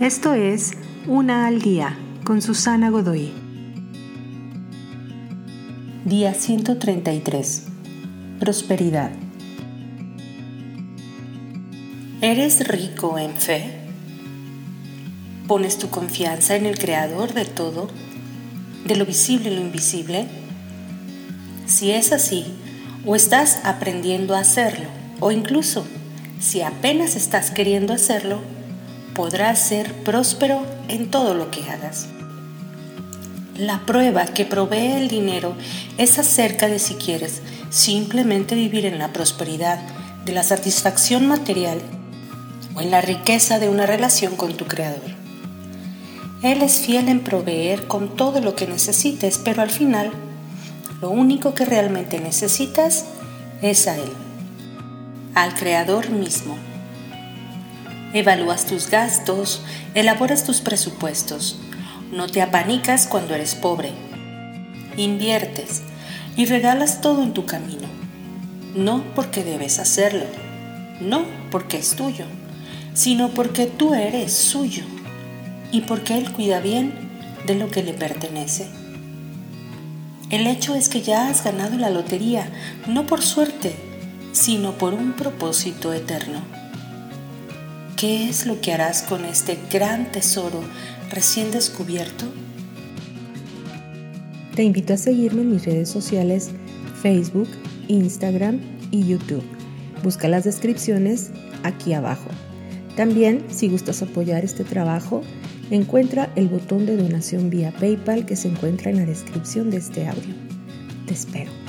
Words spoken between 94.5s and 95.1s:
Te invito a